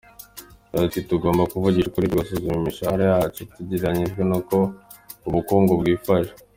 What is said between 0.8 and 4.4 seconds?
ati ”Tugomba kuvugisha ukuri, tugasuzuma imishahara yacu tugereranyije